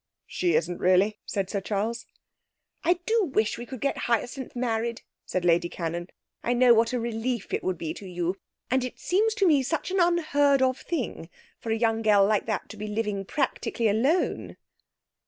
'She 0.25 0.55
isn't 0.55 0.79
really,' 0.79 1.19
said 1.27 1.47
Sir 1.47 1.61
Charles. 1.61 2.07
'I 2.83 2.93
do 3.05 3.23
wish 3.25 3.59
we 3.59 3.67
could 3.67 3.81
get 3.81 3.95
Hyacinth 4.09 4.55
married,' 4.55 5.03
said 5.27 5.45
Lady 5.45 5.69
Cannon. 5.69 6.07
'I 6.43 6.53
know 6.53 6.73
what 6.73 6.91
a 6.91 6.99
relief 6.99 7.53
it 7.53 7.63
would 7.63 7.77
be 7.77 7.93
to 7.93 8.07
you, 8.09 8.39
and 8.71 8.83
it 8.83 8.97
seems 8.99 9.35
to 9.35 9.45
me 9.45 9.61
such 9.61 9.91
an 9.91 9.99
unheard 9.99 10.63
of 10.63 10.79
thing 10.79 11.29
for 11.59 11.71
a 11.71 11.77
young 11.77 12.01
girl 12.01 12.25
like 12.25 12.47
that 12.47 12.67
to 12.69 12.77
be 12.77 12.87
living 12.87 13.25
practically 13.25 13.87
alone!' 13.87 14.57